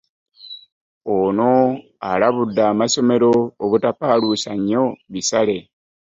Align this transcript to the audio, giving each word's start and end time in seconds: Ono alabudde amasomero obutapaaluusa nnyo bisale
Ono 1.15 1.49
alabudde 2.09 2.61
amasomero 2.71 3.31
obutapaaluusa 3.63 4.51
nnyo 4.57 4.83
bisale 5.11 5.57